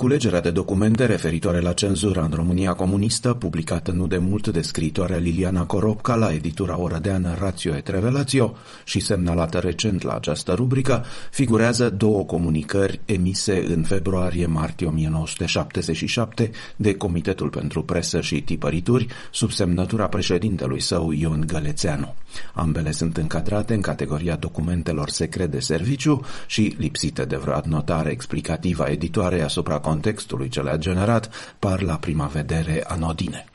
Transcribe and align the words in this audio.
Culegerea 0.00 0.40
de 0.40 0.50
documente 0.50 1.06
referitoare 1.06 1.60
la 1.60 1.72
cenzura 1.72 2.22
în 2.22 2.30
România 2.34 2.72
comunistă, 2.72 3.34
publicată 3.34 3.90
nu 3.90 4.06
de 4.06 4.18
mult 4.18 4.48
de 4.48 4.60
scriitoarea 4.60 5.16
Liliana 5.16 5.64
Coropca 5.64 6.14
la 6.14 6.32
editura 6.32 6.78
Orădeană 6.78 7.36
Ratio 7.38 7.76
et 7.76 7.88
Revelatio 7.88 8.56
și 8.84 9.00
semnalată 9.00 9.58
recent 9.58 10.02
la 10.02 10.14
această 10.14 10.52
rubrică, 10.52 11.04
figurează 11.30 11.90
două 11.90 12.24
comunicări 12.24 13.00
emise 13.04 13.64
în 13.66 13.82
februarie-martie 13.82 14.86
1977 14.86 16.50
de 16.76 16.94
Comitetul 16.94 17.48
pentru 17.48 17.82
Presă 17.82 18.20
și 18.20 18.42
Tipărituri, 18.42 19.06
sub 19.32 19.50
semnătura 19.50 20.06
președintelui 20.06 20.80
său 20.80 21.10
Ion 21.10 21.44
Gălețeanu. 21.46 22.14
Ambele 22.54 22.90
sunt 22.90 23.16
încadrate 23.16 23.74
în 23.74 23.80
categoria 23.80 24.36
documentelor 24.36 25.08
secret 25.08 25.50
de 25.50 25.60
serviciu 25.60 26.24
și 26.46 26.74
lipsite 26.78 27.24
de 27.24 27.36
vreo 27.36 27.54
adnotare 27.54 28.10
explicativă 28.10 28.84
a 28.84 28.90
editoarei 28.90 29.42
asupra 29.42 29.78
contextului 29.90 30.48
ce 30.48 30.62
le-a 30.62 30.78
generat, 30.78 31.30
par 31.58 31.80
la 31.82 31.96
prima 31.96 32.26
vedere 32.26 32.84
anodine. 32.86 33.49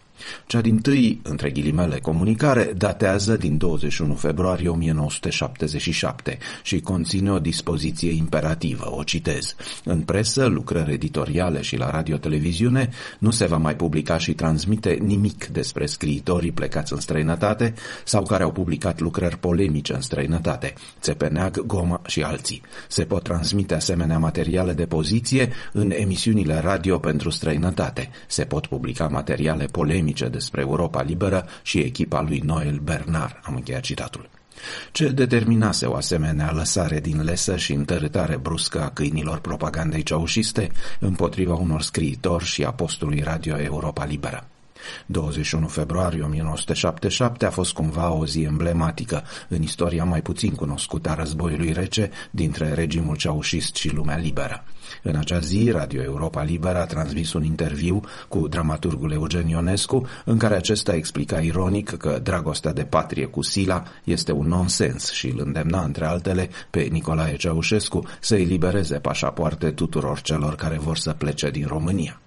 Cea 0.45 0.61
din 0.61 0.77
tâi, 0.77 1.19
între 1.23 1.49
ghilimele, 1.49 1.99
comunicare 1.99 2.73
datează 2.77 3.37
din 3.37 3.57
21 3.57 4.13
februarie 4.13 4.69
1977 4.69 6.37
și 6.63 6.79
conține 6.79 7.31
o 7.31 7.39
dispoziție 7.39 8.11
imperativă, 8.11 8.91
o 8.95 9.03
citez. 9.03 9.55
În 9.83 10.01
presă, 10.01 10.45
lucrări 10.45 10.93
editoriale 10.93 11.61
și 11.61 11.77
la 11.77 11.89
radio-televiziune 11.89 12.89
nu 13.19 13.31
se 13.31 13.45
va 13.45 13.57
mai 13.57 13.75
publica 13.75 14.17
și 14.17 14.33
transmite 14.33 14.97
nimic 15.01 15.45
despre 15.45 15.85
scriitorii 15.85 16.51
plecați 16.51 16.93
în 16.93 16.99
străinătate 16.99 17.73
sau 18.03 18.23
care 18.23 18.43
au 18.43 18.51
publicat 18.51 18.99
lucrări 18.99 19.37
polemice 19.37 19.93
în 19.93 20.01
străinătate, 20.01 20.73
Țepeneag, 21.01 21.65
Goma 21.65 22.01
și 22.05 22.21
alții. 22.21 22.61
Se 22.87 23.03
pot 23.03 23.23
transmite 23.23 23.75
asemenea 23.75 24.17
materiale 24.17 24.73
de 24.73 24.85
poziție 24.85 25.49
în 25.73 25.91
emisiunile 25.91 26.59
radio 26.59 26.97
pentru 26.97 27.29
străinătate. 27.29 28.09
Se 28.27 28.43
pot 28.43 28.65
publica 28.65 29.07
materiale 29.07 29.65
polemice 29.65 30.04
polemice 30.05 30.27
despre 30.27 30.61
Europa 30.61 31.01
liberă 31.01 31.45
și 31.61 31.79
echipa 31.79 32.21
lui 32.21 32.41
Noel 32.45 32.79
Bernard, 32.83 33.39
am 33.43 33.55
încheiat 33.55 33.81
citatul. 33.81 34.29
Ce 34.91 35.09
determinase 35.09 35.85
o 35.85 35.95
asemenea 35.95 36.51
lăsare 36.51 36.99
din 36.99 37.23
lesă 37.23 37.55
și 37.57 37.73
întărâtare 37.73 38.37
bruscă 38.37 38.81
a 38.81 38.89
câinilor 38.89 39.39
propagandei 39.39 40.03
ceaușiste 40.03 40.71
împotriva 40.99 41.53
unor 41.53 41.81
scriitori 41.81 42.45
și 42.45 42.63
apostului 42.63 43.21
Radio 43.21 43.57
Europa 43.61 44.05
Liberă? 44.05 44.47
21 45.05 45.67
februarie 45.67 46.21
1977 46.21 47.45
a 47.45 47.49
fost 47.49 47.73
cumva 47.73 48.11
o 48.11 48.25
zi 48.25 48.41
emblematică 48.41 49.23
în 49.47 49.61
istoria 49.61 50.03
mai 50.03 50.21
puțin 50.21 50.53
cunoscută 50.53 51.09
a 51.09 51.13
războiului 51.13 51.71
rece 51.71 52.09
dintre 52.31 52.73
regimul 52.73 53.15
ceaușist 53.15 53.75
și 53.75 53.93
lumea 53.93 54.17
liberă. 54.17 54.63
În 55.03 55.15
acea 55.15 55.39
zi, 55.39 55.71
Radio 55.71 56.01
Europa 56.01 56.43
Liberă 56.43 56.77
a 56.77 56.85
transmis 56.85 57.33
un 57.33 57.43
interviu 57.43 58.01
cu 58.27 58.47
dramaturgul 58.47 59.11
Eugen 59.11 59.47
Ionescu, 59.47 60.07
în 60.25 60.37
care 60.37 60.55
acesta 60.55 60.95
explica 60.95 61.39
ironic 61.39 61.89
că 61.89 62.19
dragostea 62.23 62.73
de 62.73 62.83
patrie 62.83 63.25
cu 63.25 63.41
Sila 63.41 63.83
este 64.03 64.31
un 64.31 64.47
nonsens 64.47 65.11
și 65.11 65.27
îl 65.27 65.41
îndemna, 65.45 65.83
între 65.83 66.05
altele, 66.05 66.49
pe 66.69 66.79
Nicolae 66.91 67.35
Ceaușescu 67.35 68.03
să 68.19 68.35
elibereze 68.35 68.99
pașapoarte 68.99 69.71
tuturor 69.71 70.21
celor 70.21 70.55
care 70.55 70.77
vor 70.77 70.97
să 70.97 71.11
plece 71.11 71.49
din 71.49 71.67
România. 71.67 72.19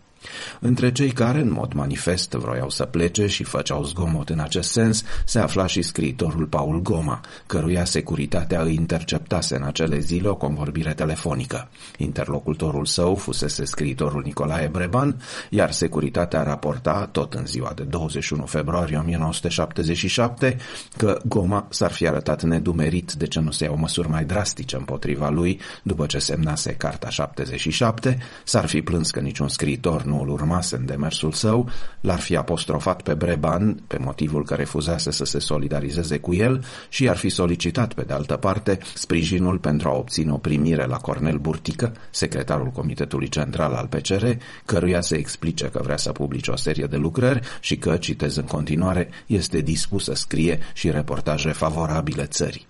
Între 0.61 0.93
cei 0.93 1.11
care, 1.11 1.41
în 1.41 1.53
mod 1.53 1.73
manifest, 1.73 2.31
vroiau 2.31 2.71
să 2.71 2.85
plece 2.85 3.27
și 3.27 3.45
făceau 3.45 3.85
zgomot 3.85 4.29
în 4.29 4.39
acest 4.39 4.71
sens, 4.71 5.05
se 5.25 5.39
afla 5.39 5.67
și 5.67 5.83
scriitorul 5.83 6.47
Paul 6.47 6.83
Goma, 6.83 7.21
căruia 7.47 7.85
securitatea 7.85 8.63
îi 8.63 8.75
interceptase 8.75 9.57
în 9.57 9.63
acele 9.63 9.99
zile 9.99 10.29
o 10.29 10.35
convorbire 10.35 10.95
telefonică. 10.95 11.69
Interlocutorul 11.97 12.87
său 12.87 13.15
fusese 13.15 13.65
scriitorul 13.65 14.23
Nicolae 14.25 14.67
Breban, 14.67 15.23
iar 15.51 15.73
securitatea 15.73 16.43
raporta, 16.43 17.09
tot 17.13 17.35
în 17.35 17.47
ziua 17.47 17.73
de 17.75 17.83
21 17.83 18.47
februarie 18.47 18.97
1977, 18.97 20.57
că 20.97 21.21
Goma 21.25 21.67
s-ar 21.71 21.93
fi 21.93 22.07
arătat 22.07 22.43
nedumerit 22.43 23.13
de 23.13 23.27
ce 23.27 23.41
nu 23.41 23.51
se 23.51 23.65
iau 23.65 23.77
măsuri 23.77 24.09
mai 24.09 24.25
drastice 24.25 24.77
împotriva 24.77 25.29
lui 25.29 25.61
după 25.83 26.07
ce 26.07 26.19
semnase 26.19 26.73
Carta 26.73 27.09
77, 27.09 28.19
s-ar 28.45 28.67
fi 28.67 28.83
plâns 28.83 29.11
că 29.11 29.21
niciun 29.21 29.49
scriitor 29.49 30.05
nu 30.09 30.21
îl 30.21 30.29
urmase 30.29 30.77
în 30.77 30.87
demersul 30.87 31.33
său, 31.33 31.69
l-ar 32.01 32.19
fi 32.19 32.37
apostrofat 32.37 33.03
pe 33.03 33.15
Breban 33.15 33.83
pe 33.87 33.99
motivul 33.99 34.45
că 34.45 34.55
refuzase 34.55 35.11
să 35.11 35.25
se 35.25 35.39
solidarizeze 35.39 36.19
cu 36.19 36.35
el 36.35 36.65
și 36.89 37.09
ar 37.09 37.17
fi 37.17 37.29
solicitat, 37.29 37.93
pe 37.93 38.03
de 38.03 38.13
altă 38.13 38.37
parte, 38.37 38.79
sprijinul 38.95 39.59
pentru 39.59 39.89
a 39.89 39.97
obține 39.97 40.33
o 40.33 40.37
primire 40.37 40.87
la 40.87 40.97
Cornel 40.97 41.39
Burtică, 41.39 41.93
secretarul 42.11 42.71
Comitetului 42.71 43.29
Central 43.29 43.73
al 43.73 43.87
PCR, 43.87 44.27
căruia 44.65 45.01
se 45.01 45.17
explice 45.17 45.67
că 45.67 45.81
vrea 45.83 45.97
să 45.97 46.13
publice 46.13 46.51
o 46.51 46.57
serie 46.57 46.87
de 46.87 46.97
lucrări 46.97 47.41
și 47.61 47.77
că, 47.77 47.97
citez 47.97 48.37
în 48.37 48.45
continuare, 48.45 49.09
este 49.27 49.61
dispus 49.61 50.05
să 50.05 50.15
scrie 50.15 50.59
și 50.73 50.91
reportaje 50.91 51.53
favorabile 51.53 52.25
țării. 52.25 52.67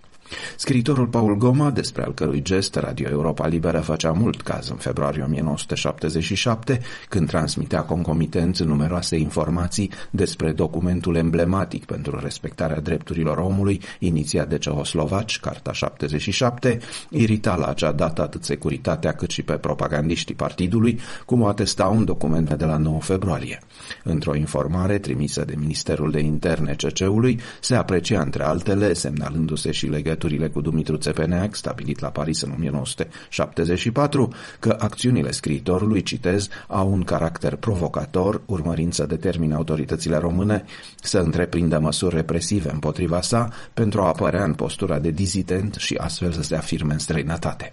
Scriitorul 0.56 1.06
Paul 1.06 1.36
Goma, 1.36 1.70
despre 1.70 2.02
al 2.02 2.14
cărui 2.14 2.42
gest 2.42 2.74
Radio 2.74 3.08
Europa 3.08 3.46
Liberă 3.46 3.78
făcea 3.78 4.12
mult 4.12 4.42
caz 4.42 4.68
în 4.68 4.76
februarie 4.76 5.22
1977, 5.22 6.80
când 7.08 7.28
transmitea 7.28 7.80
concomitent 7.80 8.58
numeroase 8.58 9.16
informații 9.16 9.90
despre 10.10 10.52
documentul 10.52 11.16
emblematic 11.16 11.84
pentru 11.84 12.18
respectarea 12.22 12.80
drepturilor 12.80 13.38
omului, 13.38 13.80
inițiat 13.98 14.48
de 14.48 14.58
ceoslovaci, 14.58 15.40
Carta 15.40 15.72
77, 15.72 16.78
irita 17.10 17.56
la 17.56 17.66
acea 17.66 17.92
dată 17.92 18.22
atât 18.22 18.44
securitatea 18.44 19.12
cât 19.12 19.30
și 19.30 19.42
pe 19.42 19.52
propagandiștii 19.52 20.34
partidului, 20.34 21.00
cum 21.26 21.40
o 21.40 21.46
atesta 21.46 21.86
un 21.86 22.04
document 22.04 22.54
de 22.54 22.64
la 22.64 22.76
9 22.76 23.00
februarie. 23.00 23.58
Într-o 24.04 24.34
informare 24.34 24.98
trimisă 24.98 25.44
de 25.44 25.54
Ministerul 25.58 26.10
de 26.10 26.20
Interne 26.20 26.76
CC-ului, 26.76 27.40
se 27.60 27.74
aprecia 27.74 28.20
între 28.20 28.44
altele, 28.44 28.92
semnalându-se 28.92 29.70
și 29.70 29.86
legături 29.86 30.17
legăturile 30.18 30.48
cu 30.48 30.60
Dumitru 30.60 30.96
Țepeneac, 30.96 31.54
stabilit 31.54 32.00
la 32.00 32.08
Paris 32.08 32.40
în 32.40 32.52
1974, 32.56 34.32
că 34.58 34.76
acțiunile 34.78 35.30
scriitorului, 35.30 36.02
citez, 36.02 36.48
au 36.66 36.92
un 36.92 37.02
caracter 37.02 37.56
provocator, 37.56 38.42
urmărind 38.46 38.92
să 38.92 39.06
determine 39.06 39.54
autoritățile 39.54 40.16
române 40.16 40.64
să 41.02 41.18
întreprindă 41.18 41.78
măsuri 41.78 42.14
represive 42.14 42.70
împotriva 42.70 43.20
sa 43.20 43.48
pentru 43.74 44.00
a 44.00 44.06
apărea 44.06 44.44
în 44.44 44.54
postura 44.54 44.98
de 44.98 45.10
dizident 45.10 45.74
și 45.74 45.94
astfel 45.94 46.32
să 46.32 46.42
se 46.42 46.56
afirme 46.56 46.92
în 46.92 46.98
străinătate. 46.98 47.72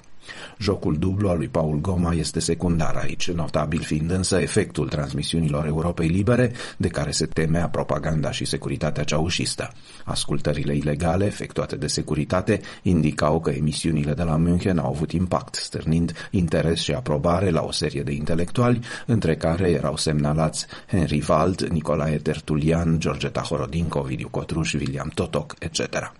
Jocul 0.57 0.97
dublu 0.97 1.29
al 1.29 1.37
lui 1.37 1.47
Paul 1.47 1.79
Goma 1.81 2.13
este 2.13 2.39
secundar 2.39 2.95
aici, 2.95 3.31
notabil 3.31 3.81
fiind 3.81 4.11
însă 4.11 4.39
efectul 4.39 4.87
transmisiunilor 4.87 5.65
Europei 5.65 6.07
Libere, 6.07 6.51
de 6.77 6.87
care 6.87 7.11
se 7.11 7.25
temea 7.25 7.69
propaganda 7.69 8.31
și 8.31 8.45
securitatea 8.45 9.03
ceaușistă. 9.03 9.71
Ascultările 10.03 10.75
ilegale 10.75 11.25
efectuate 11.25 11.75
de 11.75 11.87
securitate 11.87 12.61
indicau 12.81 13.39
că 13.39 13.49
emisiunile 13.49 14.13
de 14.13 14.23
la 14.23 14.35
München 14.35 14.77
au 14.77 14.89
avut 14.89 15.11
impact, 15.11 15.55
stârnind 15.55 16.29
interes 16.31 16.79
și 16.79 16.91
aprobare 16.91 17.49
la 17.49 17.63
o 17.63 17.71
serie 17.71 18.03
de 18.03 18.11
intelectuali, 18.11 18.79
între 19.05 19.35
care 19.35 19.69
erau 19.69 19.97
semnalați 19.97 20.65
Henry 20.87 21.23
Wald, 21.29 21.61
Nicolae 21.61 22.17
Tertulian, 22.17 22.99
Georgeta 22.99 23.41
Horodinco, 23.41 23.99
Ovidiu 23.99 24.29
Cotruș, 24.29 24.73
William 24.73 25.11
Totoc, 25.13 25.55
etc. 25.59 26.13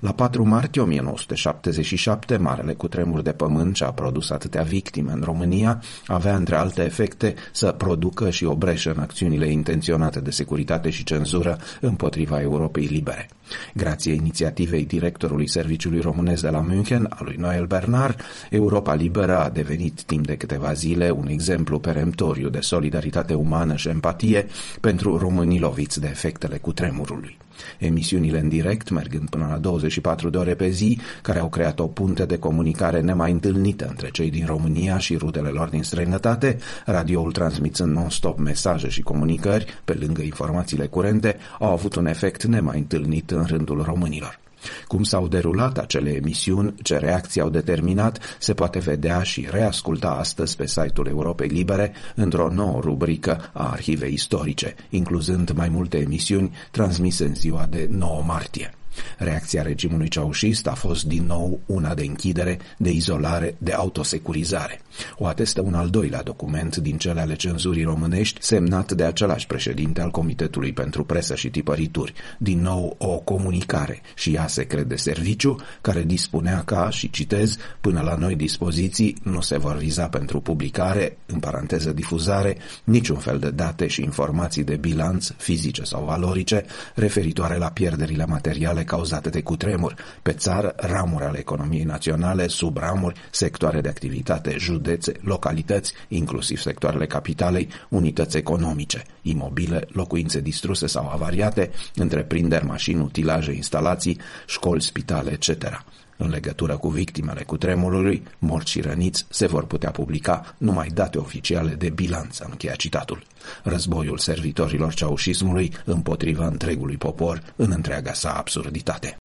La 0.00 0.12
4 0.12 0.44
martie 0.44 0.82
1977, 0.82 2.36
marele 2.36 2.72
cutremur 2.72 3.22
de 3.22 3.32
pământ 3.32 3.74
ce 3.74 3.84
a 3.84 3.92
produs 3.92 4.30
atâtea 4.30 4.62
victime 4.62 5.12
în 5.12 5.22
România 5.24 5.82
avea, 6.06 6.36
între 6.36 6.56
alte 6.56 6.84
efecte, 6.84 7.34
să 7.52 7.72
producă 7.72 8.30
și 8.30 8.44
o 8.44 8.54
breșă 8.54 8.90
în 8.90 9.00
acțiunile 9.00 9.50
intenționate 9.50 10.20
de 10.20 10.30
securitate 10.30 10.90
și 10.90 11.04
cenzură 11.04 11.58
împotriva 11.80 12.40
Europei 12.40 12.84
libere. 12.84 13.28
Grație 13.74 14.12
inițiativei 14.12 14.84
directorului 14.84 15.48
Serviciului 15.48 16.00
Românesc 16.00 16.42
de 16.42 16.48
la 16.48 16.60
München, 16.60 17.06
a 17.10 17.18
lui 17.22 17.36
Noel 17.38 17.66
Bernard, 17.66 18.20
Europa 18.50 18.94
Liberă 18.94 19.38
a 19.38 19.48
devenit 19.48 20.02
timp 20.02 20.26
de 20.26 20.36
câteva 20.36 20.72
zile 20.72 21.10
un 21.10 21.26
exemplu 21.26 21.78
peremptoriu 21.78 22.48
de 22.48 22.60
solidaritate 22.60 23.34
umană 23.34 23.76
și 23.76 23.88
empatie 23.88 24.46
pentru 24.80 25.16
românii 25.16 25.60
loviți 25.60 26.00
de 26.00 26.08
efectele 26.10 26.58
cutremurului. 26.58 27.38
Emisiunile 27.78 28.38
în 28.38 28.48
direct, 28.48 28.90
mergând 28.90 29.28
până 29.28 29.46
la 29.50 29.58
24 29.58 30.30
de 30.30 30.38
ore 30.38 30.54
pe 30.54 30.68
zi, 30.68 30.98
care 31.22 31.38
au 31.38 31.48
creat 31.48 31.78
o 31.78 31.86
punte 31.86 32.24
de 32.24 32.38
comunicare 32.38 33.00
nemai 33.00 33.32
întâlnită 33.32 33.86
între 33.88 34.10
cei 34.10 34.30
din 34.30 34.46
România 34.46 34.98
și 34.98 35.16
rudele 35.16 35.48
lor 35.48 35.68
din 35.68 35.82
străinătate, 35.82 36.58
radioul 36.86 37.32
transmițând 37.32 37.92
non-stop 37.92 38.38
mesaje 38.38 38.88
și 38.88 39.02
comunicări, 39.02 39.80
pe 39.84 39.92
lângă 39.92 40.22
informațiile 40.22 40.86
curente, 40.86 41.36
au 41.58 41.72
avut 41.72 41.94
un 41.94 42.06
efect 42.06 42.44
nemai 42.44 42.78
întâlnit 42.78 43.30
în 43.30 43.44
rândul 43.44 43.82
românilor. 43.82 44.40
Cum 44.86 45.02
s-au 45.02 45.28
derulat 45.28 45.78
acele 45.78 46.10
emisiuni, 46.10 46.74
ce 46.82 46.96
reacții 46.96 47.40
au 47.40 47.48
determinat, 47.50 48.36
se 48.38 48.54
poate 48.54 48.78
vedea 48.78 49.22
și 49.22 49.48
reasculta 49.50 50.10
astăzi 50.10 50.56
pe 50.56 50.66
site-ul 50.66 51.06
Europei 51.06 51.48
Libere 51.48 51.92
într-o 52.14 52.48
nouă 52.52 52.80
rubrică 52.80 53.50
a 53.52 53.70
arhivei 53.70 54.12
istorice, 54.12 54.74
incluzând 54.90 55.50
mai 55.50 55.68
multe 55.68 55.98
emisiuni 55.98 56.54
transmise 56.70 57.24
în 57.24 57.34
ziua 57.34 57.66
de 57.70 57.86
9 57.90 58.22
martie. 58.26 58.74
Reacția 59.18 59.62
regimului 59.62 60.08
ceaușist 60.08 60.66
a 60.66 60.74
fost 60.74 61.04
din 61.04 61.24
nou 61.26 61.60
una 61.66 61.94
de 61.94 62.04
închidere, 62.04 62.58
de 62.76 62.90
izolare, 62.90 63.54
de 63.58 63.72
autosecurizare. 63.72 64.80
O 65.16 65.26
atestă 65.26 65.60
un 65.60 65.74
al 65.74 65.88
doilea 65.88 66.22
document 66.22 66.76
din 66.76 66.98
cele 66.98 67.20
ale 67.20 67.34
cenzurii 67.34 67.84
românești, 67.84 68.42
semnat 68.42 68.92
de 68.92 69.04
același 69.04 69.46
președinte 69.46 70.00
al 70.00 70.10
Comitetului 70.10 70.72
pentru 70.72 71.04
Presă 71.04 71.34
și 71.34 71.50
Tipărituri. 71.50 72.12
Din 72.38 72.60
nou 72.60 72.94
o 72.98 73.18
comunicare 73.18 74.00
și 74.14 74.34
ea 74.34 74.46
secret 74.46 74.88
de 74.88 74.96
serviciu, 74.96 75.56
care 75.80 76.02
dispunea 76.02 76.62
ca, 76.64 76.90
și 76.90 77.10
citez, 77.10 77.56
până 77.80 78.00
la 78.00 78.14
noi 78.14 78.34
dispoziții 78.34 79.16
nu 79.22 79.40
se 79.40 79.58
vor 79.58 79.76
viza 79.76 80.08
pentru 80.08 80.40
publicare, 80.40 81.16
în 81.26 81.38
paranteză 81.38 81.92
difuzare, 81.92 82.56
niciun 82.84 83.16
fel 83.16 83.38
de 83.38 83.50
date 83.50 83.86
și 83.86 84.02
informații 84.02 84.64
de 84.64 84.76
bilanț, 84.76 85.30
fizice 85.36 85.82
sau 85.82 86.04
valorice, 86.04 86.64
referitoare 86.94 87.56
la 87.56 87.70
pierderile 87.70 88.26
materiale 88.26 88.81
daunele 88.82 88.84
cauzate 88.84 89.28
de 89.28 89.42
cutremur 89.42 89.94
pe 90.22 90.32
țară, 90.32 90.74
ramuri 90.76 91.24
ale 91.24 91.38
economiei 91.38 91.84
naționale, 91.84 92.46
subramuri, 92.46 93.20
sectoare 93.30 93.80
de 93.80 93.88
activitate, 93.88 94.56
județe, 94.58 95.12
localități, 95.20 95.92
inclusiv 96.08 96.58
sectoarele 96.58 97.06
capitalei, 97.06 97.68
unități 97.88 98.36
economice, 98.36 99.02
imobile, 99.22 99.86
locuințe 99.92 100.40
distruse 100.40 100.86
sau 100.86 101.08
avariate, 101.08 101.70
întreprinderi, 101.94 102.64
mașini, 102.66 103.00
utilaje, 103.00 103.52
instalații, 103.52 104.18
școli, 104.46 104.82
spitale, 104.82 105.30
etc. 105.30 105.84
În 106.22 106.30
legătură 106.30 106.76
cu 106.76 106.88
victimele 106.88 107.42
cu 107.42 107.56
tremurului, 107.56 108.22
morți 108.38 108.70
și 108.70 108.80
răniți, 108.80 109.26
se 109.28 109.46
vor 109.46 109.66
putea 109.66 109.90
publica 109.90 110.54
numai 110.58 110.88
date 110.94 111.18
oficiale 111.18 111.74
de 111.74 111.90
bilanț, 111.90 112.38
încheia 112.38 112.74
citatul. 112.74 113.22
Războiul 113.62 114.18
servitorilor 114.18 114.94
ceaușismului 114.94 115.72
împotriva 115.84 116.46
întregului 116.46 116.96
popor 116.96 117.42
în 117.56 117.70
întreaga 117.70 118.12
sa 118.12 118.32
absurditate. 118.32 119.16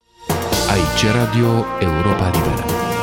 Aici 0.70 1.14
Radio 1.14 1.66
Europa 1.80 2.30
Liberă. 2.30 2.97